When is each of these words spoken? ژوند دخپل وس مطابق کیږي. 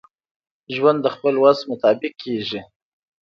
ژوند 0.75 0.99
دخپل 1.07 1.35
وس 1.43 1.59
مطابق 1.71 2.13
کیږي. 2.23 2.61